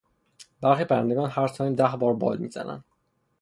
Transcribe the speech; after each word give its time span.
برخی 0.61 0.85
پرندگان 0.85 1.29
هر 1.29 1.47
ثانیه 1.47 1.75
ده 1.75 1.95
بار 1.99 2.13
بال 2.13 2.37
میزنند. 2.37 2.83